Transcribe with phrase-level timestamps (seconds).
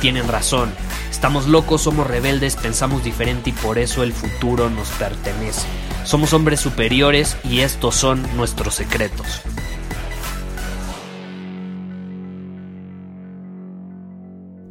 [0.00, 0.72] tienen razón.
[1.10, 5.66] Estamos locos, somos rebeldes, pensamos diferente y por eso el futuro nos pertenece.
[6.04, 9.42] Somos hombres superiores y estos son nuestros secretos.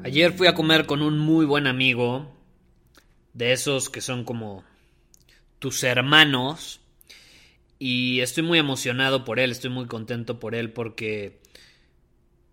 [0.04, 2.32] Ayer fui a comer con un muy buen amigo
[3.34, 4.64] de esos que son como
[5.60, 6.80] tus hermanos.
[7.80, 11.40] Y estoy muy emocionado por él, estoy muy contento por él porque,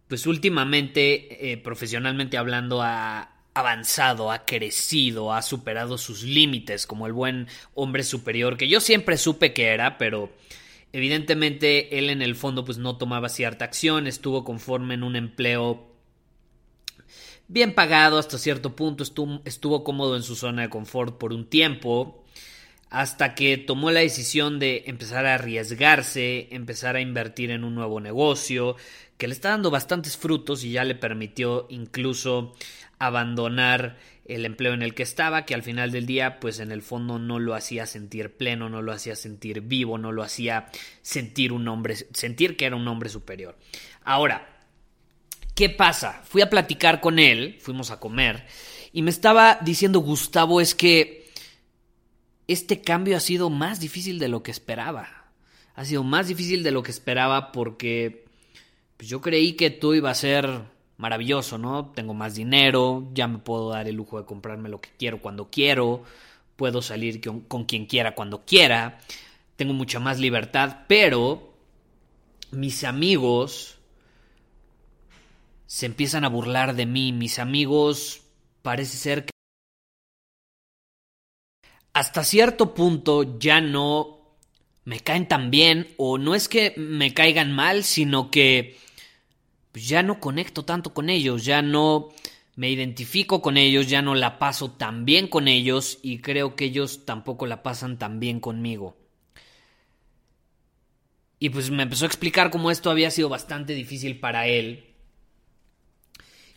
[0.08, 7.12] pues últimamente, eh, profesionalmente hablando, ha avanzado, ha crecido, ha superado sus límites como el
[7.12, 10.32] buen hombre superior que yo siempre supe que era, pero
[10.92, 15.94] evidentemente él en el fondo pues no tomaba cierta acción, estuvo conforme en un empleo
[17.46, 19.04] bien pagado hasta cierto punto,
[19.44, 22.23] estuvo, cómodo en su zona de confort por un tiempo,
[22.94, 27.98] hasta que tomó la decisión de empezar a arriesgarse, empezar a invertir en un nuevo
[27.98, 28.76] negocio,
[29.18, 32.54] que le está dando bastantes frutos y ya le permitió incluso
[33.00, 36.82] abandonar el empleo en el que estaba, que al final del día, pues en el
[36.82, 40.68] fondo no lo hacía sentir pleno, no lo hacía sentir vivo, no lo hacía
[41.02, 43.58] sentir un hombre, sentir que era un hombre superior.
[44.04, 44.50] Ahora,
[45.54, 46.20] ¿Qué pasa?
[46.24, 48.44] Fui a platicar con él, fuimos a comer,
[48.92, 51.23] y me estaba diciendo Gustavo es que
[52.48, 55.30] este cambio ha sido más difícil de lo que esperaba.
[55.74, 58.24] Ha sido más difícil de lo que esperaba porque
[58.96, 60.62] pues, yo creí que tú iba a ser
[60.96, 61.92] maravilloso, ¿no?
[61.94, 65.50] Tengo más dinero, ya me puedo dar el lujo de comprarme lo que quiero cuando
[65.50, 66.04] quiero,
[66.56, 69.00] puedo salir con, con quien quiera cuando quiera,
[69.56, 71.54] tengo mucha más libertad, pero
[72.52, 73.78] mis amigos
[75.66, 77.12] se empiezan a burlar de mí.
[77.12, 78.22] Mis amigos
[78.62, 79.33] parece ser que
[81.94, 84.18] hasta cierto punto ya no
[84.84, 88.76] me caen tan bien o no es que me caigan mal, sino que
[89.72, 92.10] ya no conecto tanto con ellos, ya no
[92.56, 96.66] me identifico con ellos, ya no la paso tan bien con ellos y creo que
[96.66, 98.96] ellos tampoco la pasan tan bien conmigo.
[101.38, 104.93] Y pues me empezó a explicar cómo esto había sido bastante difícil para él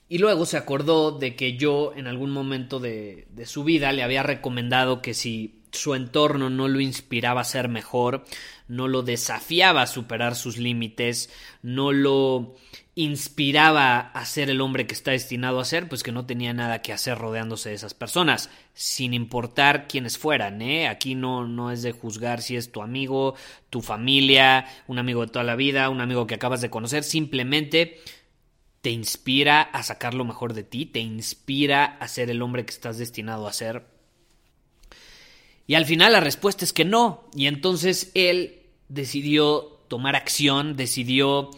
[0.09, 4.03] y luego se acordó de que yo en algún momento de, de, su vida le
[4.03, 8.25] había recomendado que si su entorno no lo inspiraba a ser mejor,
[8.67, 11.29] no lo desafiaba a superar sus límites,
[11.61, 12.55] no lo
[12.97, 16.81] inspiraba a ser el hombre que está destinado a ser, pues que no tenía nada
[16.81, 20.87] que hacer rodeándose de esas personas, sin importar quiénes fueran, ¿eh?
[20.87, 23.35] Aquí no, no es de juzgar si es tu amigo,
[23.69, 27.99] tu familia, un amigo de toda la vida, un amigo que acabas de conocer, simplemente
[28.87, 32.71] te inspira a sacar lo mejor de ti, te inspira a ser el hombre que
[32.71, 33.83] estás destinado a ser.
[35.65, 37.29] Y al final la respuesta es que no.
[37.35, 41.49] Y entonces él decidió tomar acción, decidió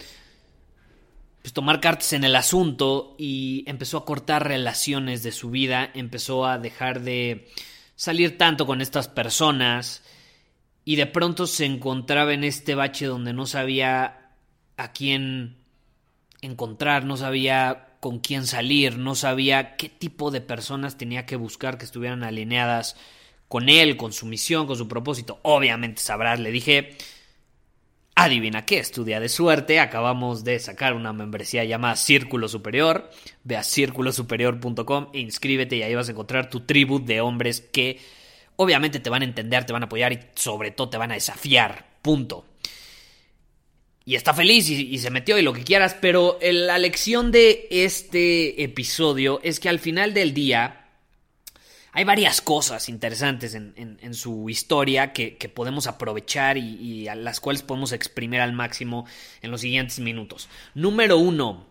[1.43, 6.47] pues, tomar cartas en el asunto y empezó a cortar relaciones de su vida, empezó
[6.47, 7.47] a dejar de
[7.95, 10.01] salir tanto con estas personas
[10.83, 14.31] y de pronto se encontraba en este bache donde no sabía
[14.77, 15.58] a quién
[16.41, 21.77] encontrar, no sabía con quién salir, no sabía qué tipo de personas tenía que buscar
[21.77, 22.95] que estuvieran alineadas
[23.47, 25.39] con él, con su misión, con su propósito.
[25.41, 26.95] Obviamente sabrás, le dije,
[28.15, 33.09] adivina qué, estudia de suerte, acabamos de sacar una membresía llamada Círculo Superior,
[33.43, 37.99] ve a círculosuperior.com e inscríbete y ahí vas a encontrar tu tribu de hombres que
[38.55, 41.15] obviamente te van a entender, te van a apoyar y sobre todo te van a
[41.15, 42.48] desafiar, punto
[44.09, 48.63] y está feliz y, se metió y lo que quieras, pero la lección de este
[48.63, 50.87] episodio es que al final del día
[51.91, 57.61] hay varias cosas interesantes en, su historia que, podemos aprovechar y, y, a las cuales
[57.61, 59.05] podemos exprimir al máximo
[59.43, 60.49] en los siguientes minutos.
[60.73, 61.67] Número uno,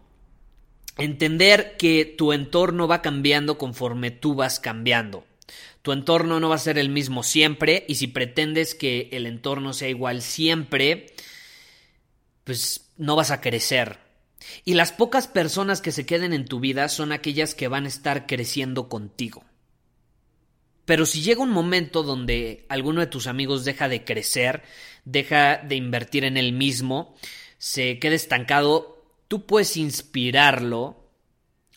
[0.96, 5.26] entender que tu entorno va cambiando conforme tú vas cambiando.
[5.82, 9.72] Tu entorno no va a ser el mismo siempre y si pretendes que el entorno
[9.72, 11.06] sea igual siempre,
[12.48, 13.98] pues no vas a crecer.
[14.64, 17.88] Y las pocas personas que se queden en tu vida son aquellas que van a
[17.88, 19.44] estar creciendo contigo.
[20.86, 24.62] Pero si llega un momento donde alguno de tus amigos deja de crecer,
[25.04, 27.14] deja de invertir en él mismo,
[27.58, 31.07] se queda estancado, tú puedes inspirarlo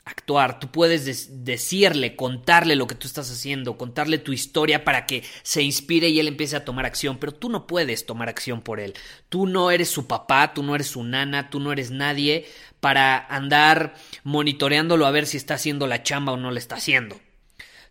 [0.04, 5.24] actuar, tú puedes decirle, contarle lo que tú estás haciendo, contarle tu historia para que
[5.44, 8.80] se inspire y él empiece a tomar acción, pero tú no puedes tomar acción por
[8.80, 8.94] él.
[9.30, 12.46] Tú no eres su papá, tú no eres su nana, tú no eres nadie
[12.80, 13.94] para andar
[14.24, 17.20] monitoreándolo a ver si está haciendo la chamba o no la está haciendo.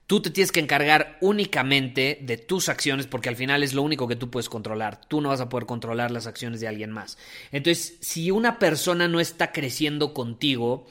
[0.09, 4.09] Tú te tienes que encargar únicamente de tus acciones porque al final es lo único
[4.09, 5.01] que tú puedes controlar.
[5.07, 7.17] Tú no vas a poder controlar las acciones de alguien más.
[7.53, 10.89] Entonces, si una persona no está creciendo contigo,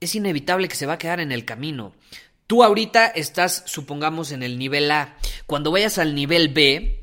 [0.00, 1.92] es inevitable que se va a quedar en el camino.
[2.46, 5.16] Tú ahorita estás, supongamos, en el nivel A.
[5.46, 7.00] Cuando vayas al nivel B,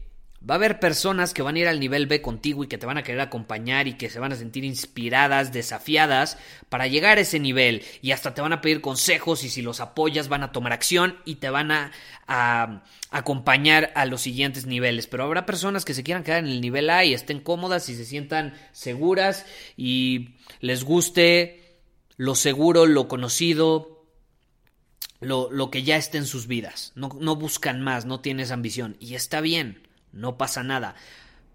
[0.47, 2.85] va a haber personas que van a ir al nivel B contigo y que te
[2.85, 6.37] van a querer acompañar y que se van a sentir inspiradas, desafiadas
[6.69, 7.83] para llegar a ese nivel.
[8.01, 11.17] Y hasta te van a pedir consejos y si los apoyas van a tomar acción
[11.23, 11.91] y te van a,
[13.09, 15.07] acompañar a los siguientes niveles.
[15.07, 17.95] Pero habrá personas que se quieran quedar en el nivel A y estén cómodas y
[17.95, 19.45] se sientan seguras
[19.77, 21.66] y les guste
[22.17, 24.05] lo seguro, lo conocido,
[25.19, 26.91] lo, lo que ya está en sus vidas.
[26.95, 28.97] No, no buscan más, no tienes ambición.
[28.99, 30.95] Y está bien, no pasa nada.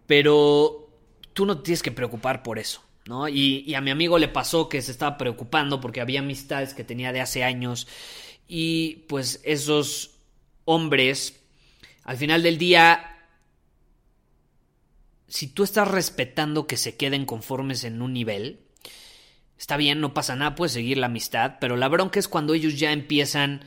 [0.06, 0.88] Pero
[1.32, 2.82] tú no tienes que preocupar por eso.
[3.06, 3.28] ¿no?
[3.28, 6.84] Y, y, a mi amigo le pasó que se estaba preocupando porque había amistades que
[6.84, 7.88] tenía de hace años
[8.46, 10.18] y pues esos
[10.64, 11.40] hombres,
[12.04, 13.26] al final del día,
[15.26, 18.60] si tú estás respetando que se queden conformes en un nivel,
[19.62, 22.80] Está bien, no pasa nada, puedes seguir la amistad, pero la bronca es cuando ellos
[22.80, 23.64] ya empiezan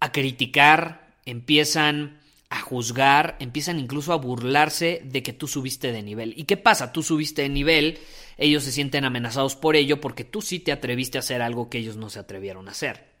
[0.00, 2.18] a criticar, empiezan
[2.48, 6.34] a juzgar, empiezan incluso a burlarse de que tú subiste de nivel.
[6.36, 6.92] ¿Y qué pasa?
[6.92, 8.00] Tú subiste de nivel,
[8.36, 11.78] ellos se sienten amenazados por ello porque tú sí te atreviste a hacer algo que
[11.78, 13.12] ellos no se atrevieron a hacer.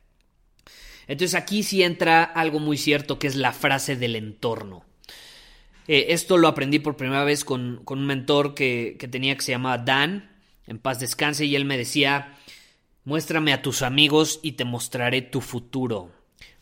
[1.06, 4.84] Entonces aquí sí entra algo muy cierto que es la frase del entorno.
[5.86, 9.52] Eh, esto lo aprendí por primera vez con, un mentor que, que tenía que se
[9.52, 10.30] llamaba Dan
[10.66, 12.36] en paz descanse, y él me decía,
[13.04, 16.10] muéstrame a tus amigos y te mostraré tu futuro.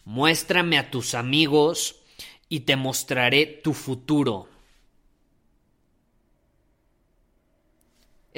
[0.05, 1.97] Muéstrame a tus amigos
[2.49, 4.49] y te mostraré tu futuro.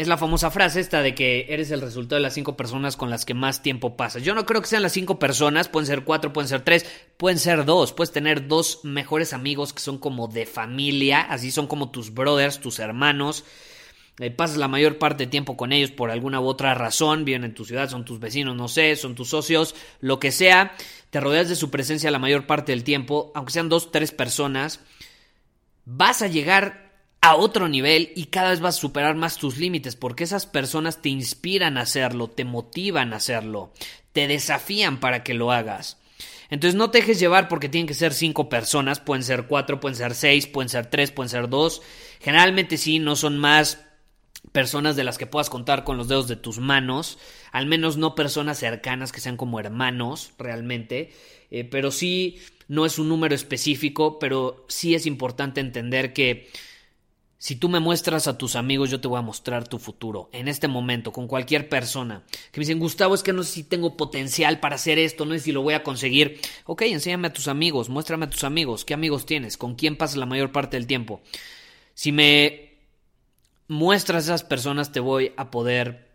[0.01, 3.11] Es la famosa frase esta de que eres el resultado de las cinco personas con
[3.11, 4.23] las que más tiempo pasas.
[4.23, 6.87] Yo no creo que sean las cinco personas, pueden ser cuatro, pueden ser tres,
[7.19, 7.93] pueden ser dos.
[7.93, 12.61] Puedes tener dos mejores amigos que son como de familia, así son como tus brothers,
[12.61, 13.45] tus hermanos.
[14.21, 17.45] Eh, pasas la mayor parte de tiempo con ellos por alguna u otra razón, viven
[17.45, 20.75] en tu ciudad, son tus vecinos, no sé, son tus socios, lo que sea,
[21.09, 24.81] te rodeas de su presencia la mayor parte del tiempo, aunque sean dos, tres personas,
[25.87, 26.91] vas a llegar
[27.23, 31.01] a otro nivel y cada vez vas a superar más tus límites porque esas personas
[31.01, 33.73] te inspiran a hacerlo, te motivan a hacerlo,
[34.13, 35.97] te desafían para que lo hagas.
[36.51, 39.97] Entonces no te dejes llevar porque tienen que ser cinco personas, pueden ser cuatro, pueden
[39.97, 41.81] ser seis, pueden ser tres, pueden ser dos.
[42.21, 43.79] Generalmente sí, no son más
[44.53, 47.19] personas de las que puedas contar con los dedos de tus manos,
[47.53, 51.13] al menos no personas cercanas que sean como hermanos realmente,
[51.51, 52.39] eh, pero sí
[52.69, 56.49] no es un número específico, pero sí es importante entender que
[57.41, 60.29] si tú me muestras a tus amigos, yo te voy a mostrar tu futuro.
[60.31, 62.23] En este momento, con cualquier persona.
[62.53, 65.33] Que me dicen, Gustavo, es que no sé si tengo potencial para hacer esto, no
[65.33, 66.39] sé si lo voy a conseguir.
[66.67, 68.85] Ok, enséñame a tus amigos, muéstrame a tus amigos.
[68.85, 69.57] ¿Qué amigos tienes?
[69.57, 71.23] ¿Con quién pasas la mayor parte del tiempo?
[71.95, 72.70] Si me
[73.71, 76.11] muestras a esas personas, te voy a poder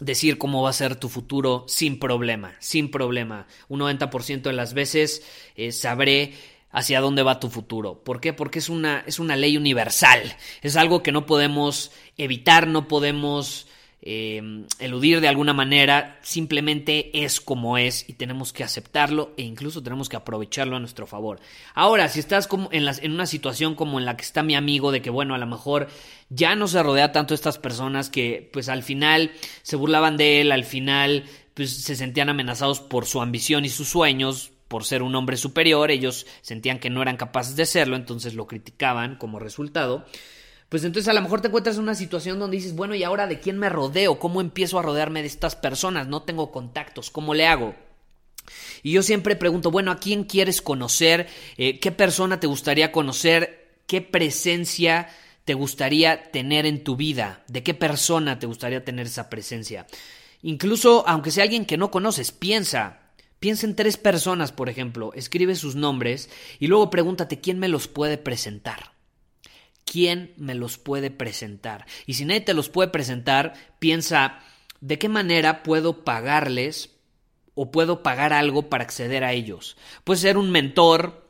[0.00, 3.46] decir cómo va a ser tu futuro sin problema, sin problema.
[3.68, 5.22] Un 90% de las veces
[5.56, 6.32] eh, sabré
[6.70, 8.02] hacia dónde va tu futuro.
[8.02, 8.32] ¿Por qué?
[8.32, 10.22] Porque es una, es una ley universal.
[10.62, 13.66] Es algo que no podemos evitar, no podemos
[14.02, 19.82] Em, eludir de alguna manera, simplemente es como es y tenemos que aceptarlo e incluso
[19.82, 21.40] tenemos que aprovecharlo a nuestro favor.
[21.74, 24.92] Ahora, si estás como en, en una situación como en la que está mi amigo,
[24.92, 25.88] de que bueno, a lo mejor
[26.28, 30.52] ya no se rodea tanto estas personas que pues al final se burlaban de él,
[30.52, 31.24] al final
[31.54, 35.90] pues se sentían amenazados por su ambición y sus sueños, por ser un hombre superior,
[35.90, 40.04] ellos sentían que no eran capaces de serlo, entonces lo criticaban como resultado
[40.68, 43.26] pues entonces a lo mejor te encuentras en una situación donde dices, bueno, ¿y ahora
[43.26, 44.18] de quién me rodeo?
[44.18, 46.08] ¿Cómo empiezo a rodearme de estas personas?
[46.08, 47.74] No tengo contactos, ¿cómo le hago?
[48.82, 51.28] Y yo siempre pregunto, bueno, ¿a quién quieres conocer?
[51.56, 53.76] Eh, ¿Qué persona te gustaría conocer?
[53.86, 55.08] ¿Qué presencia
[55.44, 57.44] te gustaría tener en tu vida?
[57.48, 59.86] ¿De qué persona te gustaría tener esa presencia?
[60.42, 63.00] Incluso, aunque sea alguien que no conoces, piensa.
[63.38, 67.86] Piensa en tres personas, por ejemplo, escribe sus nombres y luego pregúntate quién me los
[67.86, 68.95] puede presentar.
[69.86, 71.86] ¿Quién me los puede presentar?
[72.04, 74.40] Y si nadie te los puede presentar, piensa,
[74.82, 76.96] ¿de qué manera puedo pagarles
[77.56, 79.76] o puedo pagar algo para acceder a ellos.
[80.04, 81.26] Puede ser un mentor,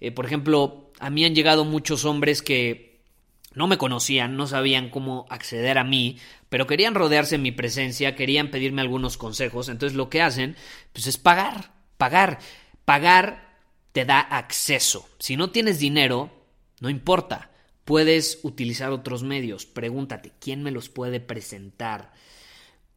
[0.00, 3.02] eh, por ejemplo, a mí han llegado muchos hombres que
[3.52, 8.16] no me conocían, no sabían cómo acceder a mí, pero querían rodearse en mi presencia,
[8.16, 10.56] querían pedirme algunos consejos, entonces lo que hacen
[10.94, 12.38] pues es pagar, pagar,
[12.86, 13.58] pagar
[13.92, 15.06] te da acceso.
[15.18, 16.30] Si no tienes dinero,
[16.80, 17.50] no importa,
[17.86, 22.12] puedes utilizar otros medios, pregúntate, ¿quién me los puede presentar?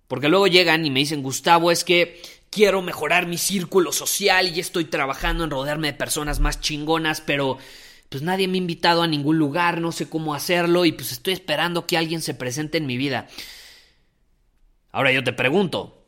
[0.08, 2.20] Porque luego llegan y me dicen, Gustavo, es que
[2.50, 7.60] quiero mejorar mi círculo social y estoy trabajando en rodearme de personas más chingonas, pero
[8.10, 11.34] pues nadie me ha invitado a ningún lugar, no sé cómo hacerlo y pues estoy
[11.34, 13.28] esperando que alguien se presente en mi vida.
[14.92, 16.04] Ahora yo te pregunto,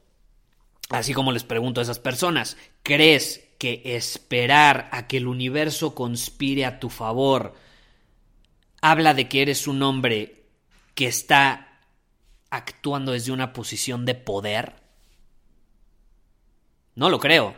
[0.89, 6.65] así como les pregunto a esas personas, ¿crees que esperar a que el universo conspire
[6.65, 7.53] a tu favor
[8.81, 10.43] habla de que eres un hombre
[10.95, 11.79] que está
[12.50, 14.75] actuando desde una posición de poder?
[16.95, 17.55] No lo creo.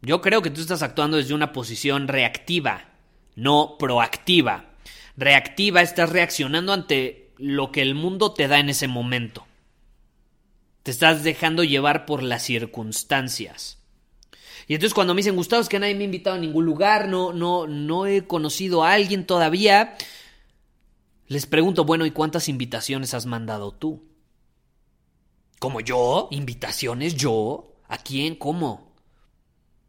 [0.00, 2.90] Yo creo que tú estás actuando desde una posición reactiva
[3.40, 4.66] no proactiva.
[5.16, 9.46] Reactiva, estás reaccionando ante lo que el mundo te da en ese momento.
[10.82, 13.78] Te estás dejando llevar por las circunstancias.
[14.66, 17.08] Y entonces cuando me dicen, Gustavo, es que nadie me ha invitado a ningún lugar,
[17.08, 19.96] no, no, no he conocido a alguien todavía,
[21.30, 24.02] les pregunto, bueno, ¿y cuántas invitaciones has mandado tú?
[25.60, 26.26] ¿Como yo?
[26.32, 27.76] ¿Invitaciones yo?
[27.86, 28.34] ¿A quién?
[28.34, 28.96] ¿Cómo?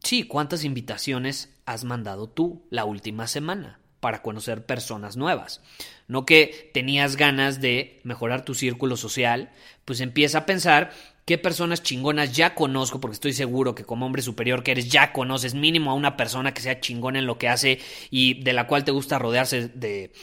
[0.04, 5.62] Sí, ¿cuántas invitaciones has mandado tú la última semana para conocer personas nuevas?
[6.08, 9.50] No que tenías ganas de mejorar tu círculo social,
[9.84, 10.92] pues empieza a pensar
[11.26, 15.12] qué personas chingonas ya conozco, porque estoy seguro que como hombre superior que eres ya
[15.12, 17.80] conoces mínimo a una persona que sea chingona en lo que hace
[18.12, 20.14] y de la cual te gusta rodearse de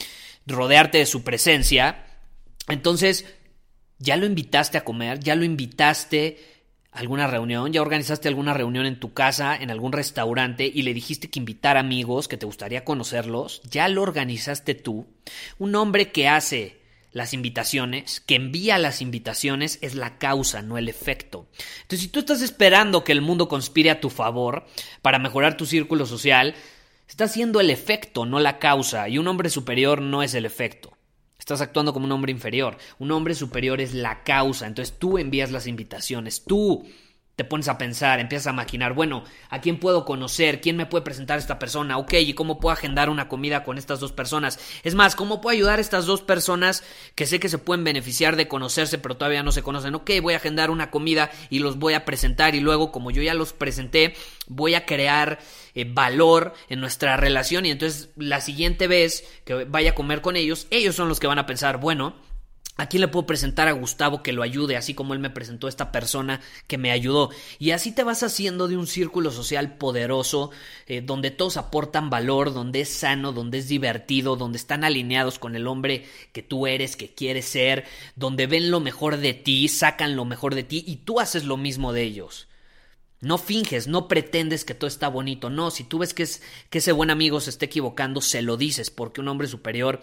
[0.48, 2.04] rodearte de su presencia.
[2.68, 3.26] Entonces,
[3.98, 6.38] ya lo invitaste a comer, ya lo invitaste
[6.90, 11.28] alguna reunión, ya organizaste alguna reunión en tu casa, en algún restaurante y le dijiste
[11.28, 15.06] que invitar amigos, que te gustaría conocerlos, ya lo organizaste tú.
[15.58, 16.78] Un hombre que hace
[17.12, 21.46] las invitaciones, que envía las invitaciones, es la causa, no el efecto.
[21.82, 24.66] Entonces, si tú estás esperando que el mundo conspire a tu favor
[25.02, 26.54] para mejorar tu círculo social,
[27.08, 30.96] estás siendo el efecto, no la causa, y un hombre superior no es el efecto.
[31.38, 32.76] Estás actuando como un hombre inferior.
[32.98, 34.66] Un hombre superior es la causa.
[34.66, 36.44] Entonces tú envías las invitaciones.
[36.44, 36.84] Tú
[37.38, 40.60] te pones a pensar, empiezas a maquinar, bueno, ¿a quién puedo conocer?
[40.60, 41.96] ¿Quién me puede presentar esta persona?
[41.96, 44.58] Ok, ¿y cómo puedo agendar una comida con estas dos personas?
[44.82, 46.82] Es más, ¿cómo puedo ayudar a estas dos personas
[47.14, 49.94] que sé que se pueden beneficiar de conocerse pero todavía no se conocen?
[49.94, 53.22] Ok, voy a agendar una comida y los voy a presentar y luego como yo
[53.22, 54.16] ya los presenté,
[54.48, 55.38] voy a crear
[55.76, 60.34] eh, valor en nuestra relación y entonces la siguiente vez que vaya a comer con
[60.34, 62.16] ellos, ellos son los que van a pensar, bueno,
[62.80, 65.66] ¿A quién le puedo presentar a Gustavo que lo ayude, así como él me presentó
[65.66, 67.30] a esta persona que me ayudó?
[67.58, 70.52] Y así te vas haciendo de un círculo social poderoso,
[70.86, 75.56] eh, donde todos aportan valor, donde es sano, donde es divertido, donde están alineados con
[75.56, 80.14] el hombre que tú eres, que quieres ser, donde ven lo mejor de ti, sacan
[80.14, 82.46] lo mejor de ti y tú haces lo mismo de ellos.
[83.20, 85.50] No finges, no pretendes que todo está bonito.
[85.50, 86.28] No, si tú ves que,
[86.70, 90.00] que ese buen amigo se está equivocando, se lo dices, porque un hombre superior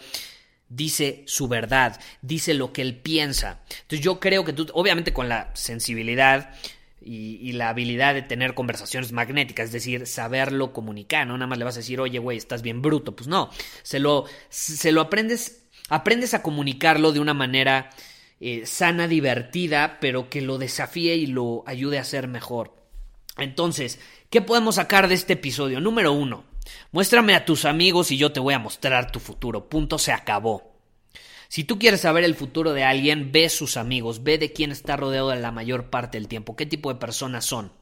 [0.68, 3.60] dice su verdad, dice lo que él piensa.
[3.70, 6.50] Entonces yo creo que tú, obviamente con la sensibilidad
[7.00, 11.64] y, la habilidad de tener conversaciones magnéticas, es decir, saberlo comunicar, no nada más le
[11.64, 13.50] vas a decir, oye, güey, estás bien bruto, pues no,
[13.82, 17.90] se lo, se lo aprendes, aprendes a comunicarlo de una manera
[18.40, 22.74] eh, sana, divertida, pero que lo desafíe y lo ayude a ser mejor.
[23.38, 25.80] Entonces, ¿qué podemos sacar de este episodio?
[25.80, 26.44] Número uno,
[26.92, 29.68] Muéstrame a tus amigos y yo te voy a mostrar tu futuro.
[29.68, 30.76] Punto se acabó.
[31.48, 34.96] Si tú quieres saber el futuro de alguien, ve sus amigos, ve de quién está
[34.96, 37.72] rodeado la mayor parte del tiempo, qué tipo de personas son,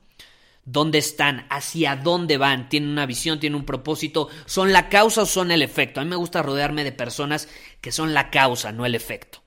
[0.64, 5.26] dónde están, hacia dónde van, tienen una visión, tienen un propósito, son la causa o
[5.26, 6.00] son el efecto.
[6.00, 7.49] A mí me gusta rodearme de personas
[7.81, 9.43] que son la causa, no el efecto.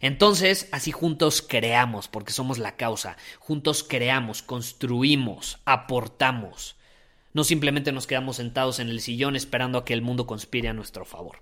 [0.00, 6.75] Entonces, así juntos creamos, porque somos la causa, juntos creamos, construimos, aportamos.
[7.36, 10.72] No simplemente nos quedamos sentados en el sillón esperando a que el mundo conspire a
[10.72, 11.40] nuestro favor.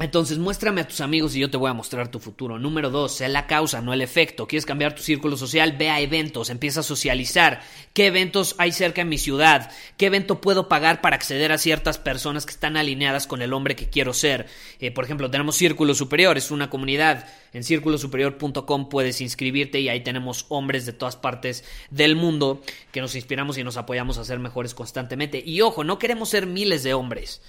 [0.00, 2.58] Entonces, muéstrame a tus amigos y yo te voy a mostrar tu futuro.
[2.58, 4.48] Número dos, sé la causa, no el efecto.
[4.48, 5.76] ¿Quieres cambiar tu círculo social?
[5.78, 7.62] Ve a eventos, empieza a socializar.
[7.92, 9.70] ¿Qué eventos hay cerca en mi ciudad?
[9.96, 13.76] ¿Qué evento puedo pagar para acceder a ciertas personas que están alineadas con el hombre
[13.76, 14.46] que quiero ser?
[14.80, 17.28] Eh, por ejemplo, tenemos Círculo Superior, es una comunidad.
[17.52, 23.14] En círculosuperior.com puedes inscribirte y ahí tenemos hombres de todas partes del mundo que nos
[23.14, 25.40] inspiramos y nos apoyamos a ser mejores constantemente.
[25.46, 27.40] Y ojo, no queremos ser miles de hombres.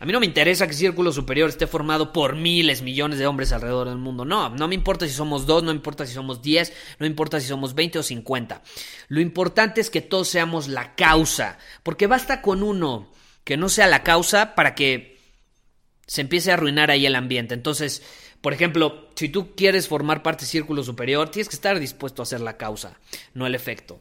[0.00, 3.50] A mí no me interesa que Círculo Superior esté formado por miles, millones de hombres
[3.50, 4.24] alrededor del mundo.
[4.24, 7.08] No, no me importa si somos dos, no me importa si somos diez, no me
[7.08, 8.62] importa si somos veinte o cincuenta.
[9.08, 13.10] Lo importante es que todos seamos la causa, porque basta con uno
[13.42, 15.18] que no sea la causa para que
[16.06, 17.54] se empiece a arruinar ahí el ambiente.
[17.54, 18.02] Entonces,
[18.40, 22.26] por ejemplo, si tú quieres formar parte de Círculo Superior, tienes que estar dispuesto a
[22.26, 23.00] ser la causa,
[23.34, 24.00] no el efecto.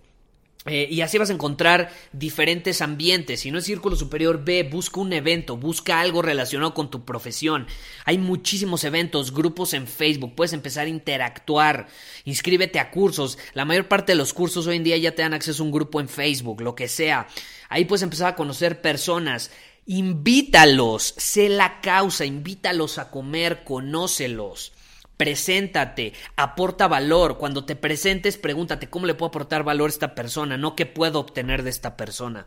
[0.68, 3.42] Eh, y así vas a encontrar diferentes ambientes.
[3.42, 7.68] Si no es círculo superior, ve, busca un evento, busca algo relacionado con tu profesión.
[8.06, 11.88] Hay muchísimos eventos, grupos en Facebook, puedes empezar a interactuar,
[12.26, 13.38] inscríbete a cursos.
[13.54, 15.72] La mayor parte de los cursos hoy en día ya te dan acceso a un
[15.72, 17.28] grupo en Facebook, lo que sea.
[17.70, 19.52] Ahí puedes empezar a conocer personas.
[19.86, 24.74] Invítalos, sé la causa, invítalos a comer, conócelos.
[25.18, 27.38] Preséntate, aporta valor.
[27.38, 31.20] Cuando te presentes, pregúntate cómo le puedo aportar valor a esta persona, no qué puedo
[31.20, 32.46] obtener de esta persona.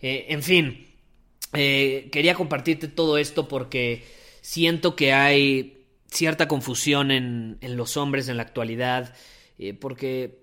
[0.00, 0.86] Eh, en fin,
[1.52, 4.04] eh, quería compartirte todo esto porque
[4.40, 9.14] siento que hay cierta confusión en, en los hombres en la actualidad,
[9.58, 10.39] eh, porque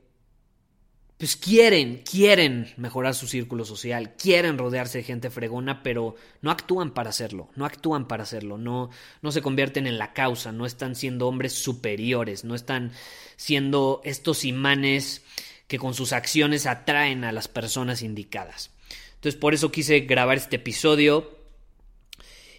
[1.17, 6.93] pues quieren, quieren mejorar su círculo social, quieren rodearse de gente fregona, pero no actúan
[6.93, 8.91] para hacerlo, no actúan para hacerlo, no,
[9.24, 12.91] no se convierten en la causa, no están siendo hombres superiores, no están
[13.36, 15.24] siendo estos imanes
[15.67, 18.71] que con sus acciones atraen a las personas indicadas.
[19.15, 21.36] Entonces por eso quise grabar este episodio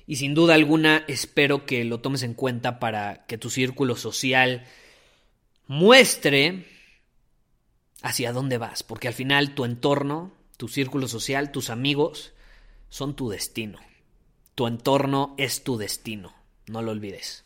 [0.08, 4.66] y sin duda alguna espero que lo tomes en cuenta para que tu círculo social
[5.68, 6.77] muestre
[8.02, 12.32] hacia dónde vas, porque al final tu entorno, tu círculo social, tus amigos,
[12.88, 13.78] son tu destino.
[14.54, 16.34] Tu entorno es tu destino,
[16.66, 17.44] no lo olvides.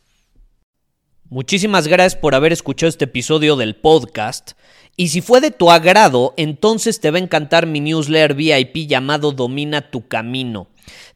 [1.29, 4.51] Muchísimas gracias por haber escuchado este episodio del podcast.
[4.95, 9.31] Y si fue de tu agrado, entonces te va a encantar mi newsletter VIP llamado
[9.31, 10.67] Domina tu Camino.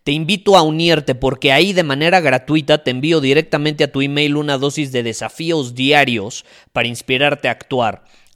[0.04, 4.38] Te invito a unirte porque ahí de manera gratuita te envío directamente a tu email
[4.38, 8.06] una dosis de desafíos diarios para inspirarte a actuar.